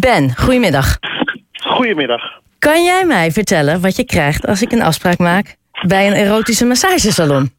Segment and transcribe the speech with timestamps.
[0.00, 0.98] Ben, goedemiddag.
[1.62, 2.40] Goedemiddag.
[2.58, 6.66] Kan jij mij vertellen wat je krijgt als ik een afspraak maak bij een erotische
[6.66, 7.50] massagesalon?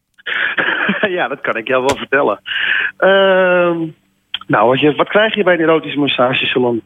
[1.16, 2.40] ja, dat kan ik jou wel vertellen.
[2.96, 3.78] Ehm,
[4.46, 6.82] nou, wat, je, wat krijg je bij een erotische massagesalon?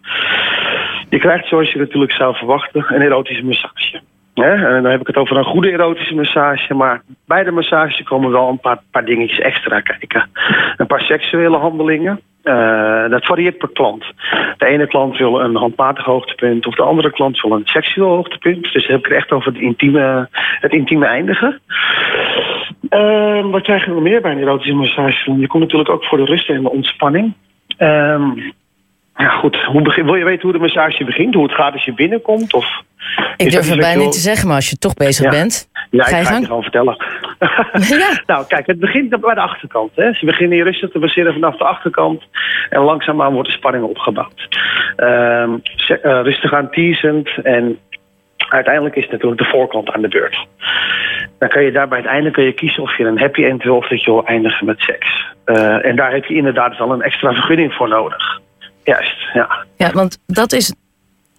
[1.08, 4.00] Je krijgt, zoals je natuurlijk zou verwachten, een erotische massage.
[4.34, 6.74] En dan heb ik het over een goede erotische massage.
[6.74, 10.30] Maar bij de massage komen wel een paar, paar dingetjes extra kijken.
[10.76, 12.20] Een paar seksuele handelingen.
[12.44, 14.04] Uh, dat varieert per klant.
[14.56, 18.72] De ene klant wil een handmatig hoogtepunt, of de andere klant wil een seksueel hoogtepunt.
[18.72, 20.28] Dus dan heb ik het echt over het intieme,
[20.60, 21.60] het intieme eindigen.
[22.90, 25.38] Uh, wat krijg je nog meer bij een erotische massage?
[25.38, 27.32] Je komt natuurlijk ook voor de rust en de ontspanning.
[27.78, 28.20] Uh,
[29.16, 29.62] ja, goed.
[29.64, 31.34] Hoe begin, wil je weten hoe de massage begint?
[31.34, 32.54] Hoe het gaat als je binnenkomt?
[32.54, 32.82] Of
[33.36, 35.68] ik durf het bijna niet te zeggen, maar als je toch bezig bent.
[35.90, 36.96] Ja, ga ik ga je gewoon vertellen.
[37.88, 38.22] ja.
[38.26, 39.90] nou, kijk, het begint bij de achterkant.
[39.94, 40.12] Hè.
[40.12, 42.22] Ze beginnen hier rustig te baseren vanaf de achterkant.
[42.70, 44.48] En langzaamaan wordt de spanning opgebouwd.
[44.96, 45.54] Uh,
[46.02, 47.30] rustig aan teasend.
[47.42, 47.78] En
[48.48, 50.46] uiteindelijk is het natuurlijk de voorkant aan de beurt.
[51.38, 53.76] Dan kan je daarbij het einde kun je kiezen of je een happy end wil
[53.76, 55.26] of dat je wil eindigen met seks.
[55.46, 58.40] Uh, en daar heb je inderdaad wel een extra vergunning voor nodig.
[58.84, 59.64] Juist, ja.
[59.76, 60.74] Ja, want dat is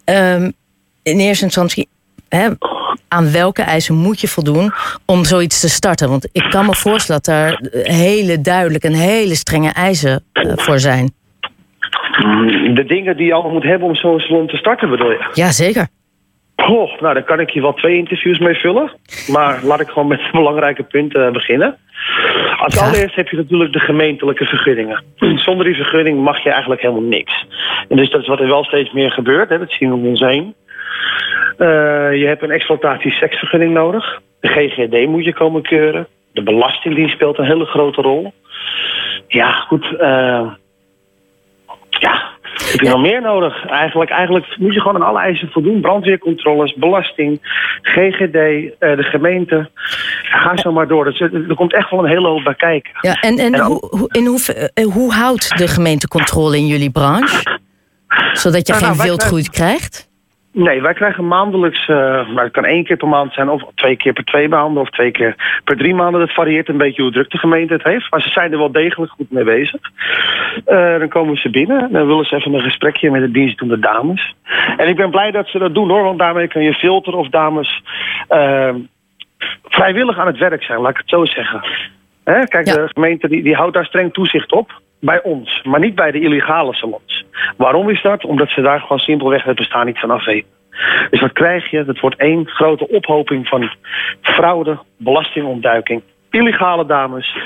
[0.06, 0.54] um,
[1.04, 1.88] in eerste instantie...
[2.30, 2.50] Hè,
[3.08, 4.74] aan welke eisen moet je voldoen
[5.06, 6.10] om zoiets te starten?
[6.10, 10.80] Want ik kan me voorstellen dat daar hele duidelijk en hele strenge eisen uh, voor
[10.80, 11.14] zijn.
[12.74, 15.30] De dingen die je allemaal moet hebben om zo'n salon te starten, bedoel je?
[15.34, 15.88] Ja, zeker.
[16.56, 18.92] Oh, nou, daar kan ik je wel twee interviews mee vullen.
[19.28, 21.78] Maar laat ik gewoon met de belangrijke punten beginnen.
[22.58, 25.04] Als allereerst heb je natuurlijk de gemeentelijke vergunningen.
[25.46, 27.46] Zonder die vergunning mag je eigenlijk helemaal niks.
[27.90, 29.50] En dus dat is wat er wel steeds meer gebeurt.
[29.50, 29.60] Hè.
[29.60, 30.56] Dat zien we om ons heen.
[31.58, 31.68] Uh,
[32.20, 34.22] je hebt een exploitatie-seksvergunning nodig.
[34.40, 36.08] De GGD moet je komen keuren.
[36.34, 38.34] De Belastingdienst speelt een hele grote rol.
[39.28, 39.86] Ja, goed.
[39.92, 40.52] Uh,
[41.90, 42.36] ja,
[42.72, 43.66] heb je nog meer nodig?
[43.68, 45.82] Eigenlijk, eigenlijk moet je gewoon aan alle eisen voldoen.
[45.82, 47.40] Brandweercontroles, belasting,
[47.82, 49.70] GGD, uh, de gemeente.
[50.24, 51.06] Ga zo maar door.
[51.32, 52.92] er komt echt wel een hele hoop bij kijken.
[53.02, 54.40] Ja, en en, en hoe, in hoe,
[54.94, 57.60] hoe houdt de gemeente controle in jullie branche?
[58.34, 60.14] Zodat je nou, geen nou, wildgroei krijgt?
[60.58, 63.96] Nee, wij krijgen maandelijks, uh, maar het kan één keer per maand zijn, of twee
[63.96, 66.20] keer per twee maanden, of twee keer per drie maanden.
[66.20, 68.12] Dat varieert een beetje hoe druk de gemeente het heeft.
[68.12, 69.82] Maar ze zijn er wel degelijk goed mee bezig.
[70.68, 74.36] Uh, dan komen ze binnen, dan willen ze even een gesprekje met de dienstdoende dames.
[74.78, 77.30] En ik ben blij dat ze dat doen hoor, want daarmee kun je filteren of
[77.30, 77.84] dames
[78.30, 78.74] uh,
[79.64, 81.64] vrijwillig aan het werk zijn, laat ik het zo zeggen.
[82.24, 82.44] Hè?
[82.44, 82.74] Kijk, ja.
[82.74, 86.20] de gemeente die, die houdt daar streng toezicht op bij ons, maar niet bij de
[86.20, 87.25] illegale salons.
[87.58, 88.26] Waarom is dat?
[88.26, 90.50] Omdat ze daar gewoon simpelweg het bestaan niet van af weten.
[91.10, 91.86] Dus wat krijg je?
[91.86, 93.70] Dat wordt één grote ophoping van
[94.22, 97.38] fraude, belastingontduiking, illegale dames,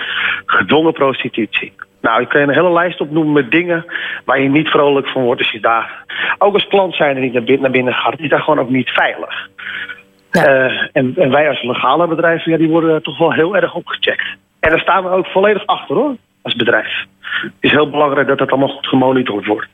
[0.45, 1.73] gedwongen prostitutie.
[2.01, 3.85] Nou, ik kan je een hele lijst opnoemen met dingen
[4.25, 6.03] waar je niet vrolijk van wordt als je daar...
[6.37, 8.19] Ook als klant zijn er niet naar binnen, naar binnen gaat.
[8.19, 9.49] Is daar gewoon ook niet veilig.
[10.31, 10.47] Ja.
[10.47, 14.25] Uh, en, en, wij als legale bedrijven, ja, die worden toch wel heel erg opgecheckt.
[14.59, 17.05] En daar staan we ook volledig achter hoor, als bedrijf.
[17.41, 19.67] Het is heel belangrijk dat dat allemaal goed gemonitord wordt.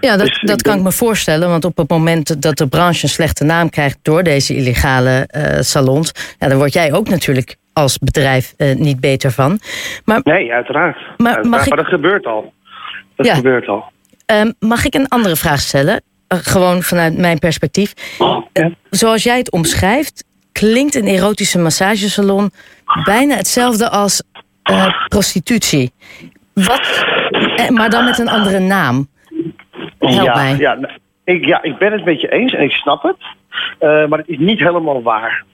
[0.00, 1.48] Ja, dat, dus dat kan ik me voorstellen.
[1.48, 5.60] Want op het moment dat de branche een slechte naam krijgt door deze illegale uh,
[5.60, 9.60] salons, ja, dan word jij ook natuurlijk als bedrijf uh, niet beter van.
[10.04, 10.96] Maar, nee, uiteraard.
[10.96, 11.46] Maar, uiteraard.
[11.46, 11.68] Mag ik...
[11.68, 12.52] maar dat gebeurt al.
[13.16, 13.34] Dat ja.
[13.34, 13.84] gebeurt al.
[14.26, 16.02] Um, mag ik een andere vraag stellen?
[16.28, 17.92] Uh, gewoon vanuit mijn perspectief.
[18.18, 18.70] Oh, ja.
[18.90, 22.50] Zoals jij het omschrijft, klinkt een erotische massagesalon
[23.04, 24.22] bijna hetzelfde als
[25.08, 25.92] prostitutie.
[26.52, 27.04] Wat,
[27.68, 29.08] maar dan met een andere naam.
[30.14, 30.56] Help ja, mij.
[30.56, 30.78] Ja,
[31.24, 33.16] ik, ja, ik ben het met je eens en ik snap het.
[33.80, 35.44] Uh, maar het is niet helemaal waar.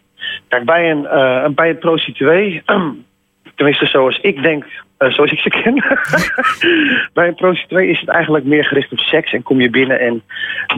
[0.48, 2.62] Kijk, bij een, uh, bij een prostituee,
[3.56, 4.64] tenminste zoals ik denk,
[4.98, 5.74] uh, zoals ik ze ken.
[7.14, 10.22] bij een prostituee is het eigenlijk meer gericht op seks en kom je binnen en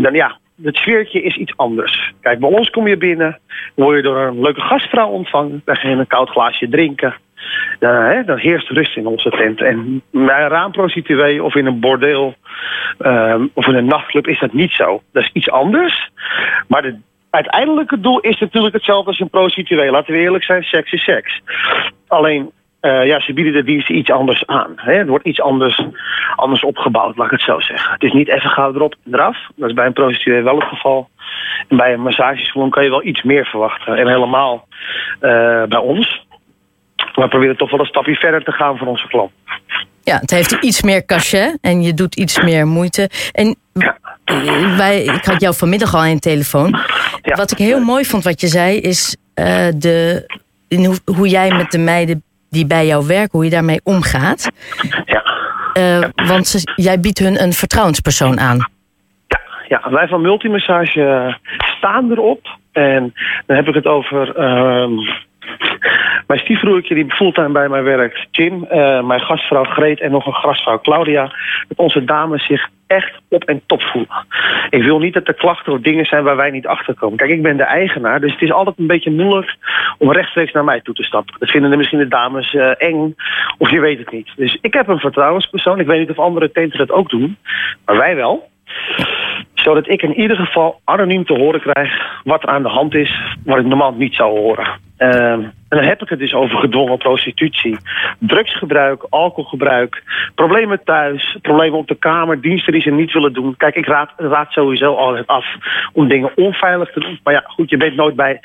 [0.01, 2.13] dan ja, het sfeertje is iets anders.
[2.21, 3.41] Kijk, bij ons kom je binnen,
[3.75, 7.15] word je door een leuke gastvrouw ontvangen, dan ga je een koud glaasje drinken.
[7.81, 9.61] Uh, hè, dan heerst rust in onze tent.
[9.61, 12.35] En bij een raamprostituee of in een bordeel
[13.01, 15.03] uh, of in een nachtclub is dat niet zo.
[15.13, 16.11] Dat is iets anders.
[16.69, 16.99] Maar de
[17.31, 19.91] uiteindelijke doel is natuurlijk hetzelfde als een prostituee.
[19.91, 21.41] Laten we eerlijk zijn, seks is seks.
[22.07, 22.51] Alleen,
[22.81, 24.73] uh, ja, ze bieden de diensten iets anders aan.
[24.77, 24.95] Hè?
[24.95, 25.83] Het wordt iets anders,
[26.37, 27.93] anders opgebouwd, laat ik het zo zeggen.
[27.93, 29.39] Het is niet even gauw erop en eraf.
[29.57, 31.09] Dat is bij een prostituee wel het geval.
[31.69, 33.97] En bij een massagesalon kan je wel iets meer verwachten.
[33.97, 34.69] En helemaal
[35.21, 36.27] uh, bij ons
[37.15, 39.31] we proberen toch wel een stapje verder te gaan voor onze klant.
[40.03, 43.11] Ja, het heeft iets meer cachet en je doet iets meer moeite.
[43.33, 43.97] En ja.
[44.77, 46.79] wij, ik had jou vanmiddag al aan de telefoon.
[47.23, 47.35] Ja.
[47.35, 49.47] Wat ik heel mooi vond wat je zei, is uh,
[49.77, 50.25] de,
[50.69, 54.51] hoe, hoe, jij met de meiden die bij jou werken, hoe je daarmee omgaat.
[55.05, 55.23] Ja.
[55.79, 58.57] Uh, want ze, jij biedt hun een vertrouwenspersoon aan.
[59.27, 61.37] Ja, ja, wij van Multimassage
[61.77, 62.59] staan erop.
[62.73, 63.15] En
[63.47, 64.93] dan heb ik het over ehm,
[66.27, 68.65] mijn stiefbroertje die fulltime bij mij werkt, Jim.
[68.65, 71.23] eh, mijn gastvrouw Greet en nog een gastvrouw Claudia.
[71.69, 74.27] Dat onze dames zich echt op en top voelen.
[74.71, 77.19] Ik wil niet dat er klachten of dingen zijn waar wij niet achter komen.
[77.19, 79.57] Kijk, ik ben de eigenaar, dus het is altijd een beetje moeilijk
[79.99, 81.35] om rechtstreeks naar mij toe te stappen.
[81.39, 83.15] Dat vinden de misschien de dames eh, eng,
[83.59, 84.33] of je weet het niet.
[84.37, 85.81] Dus ik heb een vertrouwenspersoon.
[85.81, 87.37] Ik weet niet of andere tenten dat ook doen,
[87.85, 88.53] maar wij wel
[89.55, 93.37] zodat ik in ieder geval anoniem te horen krijg wat er aan de hand is,
[93.45, 94.81] wat ik normaal niet zou horen.
[94.97, 97.77] Ehm, en dan heb ik het dus over gedwongen prostitutie,
[98.19, 100.03] drugsgebruik, alcoholgebruik,
[100.35, 103.57] problemen thuis, problemen op de kamer, diensten die ze niet willen doen.
[103.57, 105.47] Kijk, ik raad, raad sowieso altijd af
[105.93, 107.21] om dingen onveilig te doen.
[107.25, 108.41] Maar ja, goed, je bent nooit bij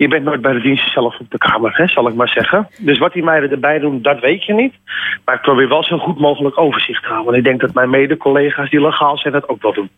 [0.00, 2.68] je bent nooit bij de diensten zelf op de kamer, hè, zal ik maar zeggen.
[2.78, 4.74] Dus wat die meiden erbij doen, dat weet je niet.
[5.24, 7.26] Maar ik probeer wel zo goed mogelijk overzicht te houden.
[7.26, 9.90] Want ik denk dat mijn mede-collega's die legaal zijn dat ook wel doen.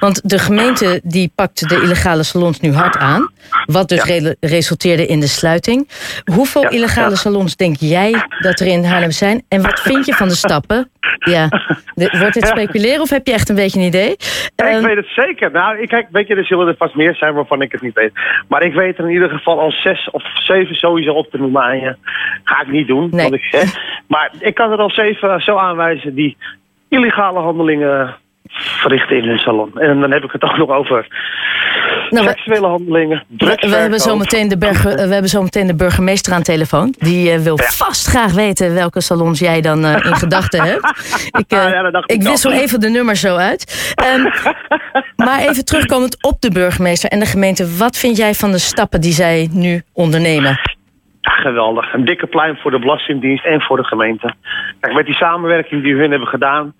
[0.00, 3.30] Want de gemeente die pakt de illegale salons nu hard aan.
[3.64, 4.18] Wat dus Ja.
[4.18, 5.88] re- resulteerde in de sluiting.
[6.34, 7.16] Hoeveel Ja, illegale ja.
[7.16, 9.42] salons denk jij dat er in Haarlem zijn?
[9.48, 10.90] En wat vind je van de stappen?
[11.18, 11.48] Ja.
[11.94, 14.10] De- wordt dit speculeren of heb je echt een beetje een idee?
[14.12, 15.50] Ik Ehm, weet het zeker.
[15.50, 17.94] Nou, ik, kijk, weet je, er zullen er vast meer zijn waarvan ik het niet
[17.94, 18.12] weet.
[18.48, 21.62] Maar ik weet er in ieder geval al zes of zeven sowieso op te noemen
[21.62, 21.96] aan je.
[22.44, 23.08] Ga ik niet doen.
[23.12, 23.30] Nee.
[23.32, 23.64] Ik,
[24.08, 26.36] maar ik kan er al zeven zo aanwijzen die
[26.88, 28.16] illegale handelingen
[28.50, 29.70] verrichten in hun salon.
[29.78, 31.06] En dan heb ik het ook nog over
[32.10, 34.00] Nou, seksuele handelingen, we, we hebben drugsverkoop.
[34.00, 36.94] zo meteen de burger, eh, we hebben zo meteen de burgemeester aan telefoon.
[36.98, 37.64] Die eh, wil Ja.
[37.70, 40.84] vast graag weten welke salons jij dan eh, in gedachten hebt.
[41.40, 43.92] Ik, eh, Ja, dat dacht ik ik wissel even de nummers zo uit.
[43.94, 44.22] Ehm,
[45.26, 47.76] maar even terugkomend op de burgemeester en de gemeente.
[47.76, 50.60] Wat vind jij van de stappen die zij nu ondernemen?
[51.20, 51.92] Geweldig.
[51.92, 54.34] Een dikke pluim voor de Belastingdienst en voor de gemeente.
[54.80, 56.74] Kijk, met die samenwerking die hun hebben gedaan...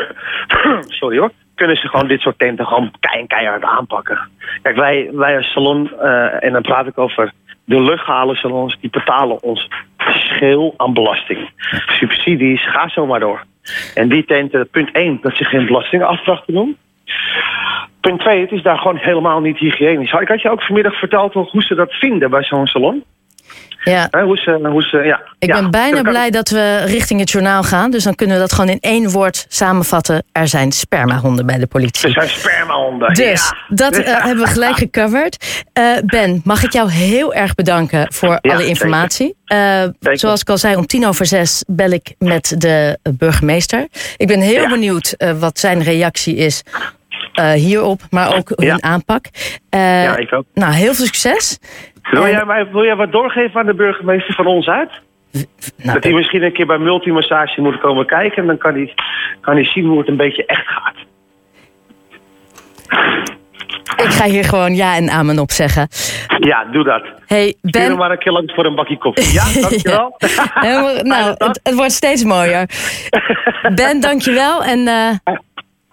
[1.00, 1.30] sorry hoor.
[1.54, 4.18] Kunnen ze gewoon dit soort tenten gewoon kei- keihard aanpakken.
[4.62, 7.32] Kijk, wij, wij als salon, eh, en dan praat ik over
[7.64, 11.50] de legale salons, die betalen ons scheel aan belasting.
[11.86, 13.44] Subsidies, ga zo maar door.
[13.94, 16.76] En die tenten, punt 1, dat ze geen belastingafdracht doen.
[18.00, 20.12] Punt 2, het is daar gewoon helemaal niet hygiënisch.
[20.12, 23.04] Ik had je ook vanmiddag verteld hoe ze dat vinden bij zo'n salon.
[23.84, 25.20] Ja, Hè, hoe ze, hoe ze, ja.
[25.38, 27.90] ik Ja, ben bijna blij dat we richting het journaal gaan.
[27.90, 30.24] Dus dan kunnen we dat gewoon in één woord samenvatten.
[30.32, 32.10] Er zijn spermahonden bij de politie.
[32.10, 33.14] zijn spermahonden.
[33.14, 33.74] Dus ja.
[33.76, 35.64] dat eh, hebben we gelijk gecoverd.
[35.72, 39.36] Eh, ben, mag ik jou heel erg bedanken voor Ja, alle informatie.
[39.46, 40.18] Zeker.
[40.18, 43.86] zoals ik al zei, om tien over zes bel ik met de burgemeester.
[44.16, 46.62] Ik ben heel benieuwd wat zijn reactie is
[47.54, 49.24] hierop, maar ook hun aanpak.
[49.70, 50.44] Ja, ik ook.
[50.54, 51.58] Nou, heel veel succes.
[52.10, 54.90] Wil jij, mij, wil jij wat doorgeven aan de burgemeester van ons uit?
[55.32, 55.44] Nou,
[55.76, 58.36] dat hij misschien een keer bij multimassage moet komen kijken...
[58.36, 58.94] en dan kan hij,
[59.40, 60.94] kan hij zien hoe het een beetje echt gaat.
[63.96, 65.88] ik ga hier gewoon ja en amen op zeggen.
[66.38, 67.02] Ja, doe dat.
[67.26, 67.98] Hey, Stuur hem Ben.
[67.98, 69.32] maar een keer langs voor een bakje koffie.
[69.32, 70.16] Ja, dankjewel.
[71.02, 72.68] Nou, het, het wordt steeds mooier.
[73.74, 74.64] Ben, dankjewel.
[74.64, 75.20] En Ja,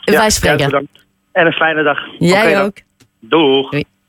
[0.06, 0.88] wij spreken.
[1.32, 2.00] en een fijne dag.
[2.18, 2.78] Jij ook.
[3.20, 3.70] Doeg.
[3.70, 3.84] Doei.